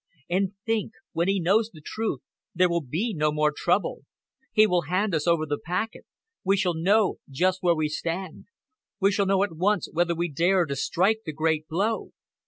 [0.31, 0.93] And think!
[1.11, 2.21] When he knows the truth,
[2.55, 3.99] there will be no more trouble.
[4.51, 6.05] He will hand us over the packet.
[6.43, 8.45] We shall know just where we stand.
[8.99, 12.13] We shall know at once whether we dare to strike the great blow."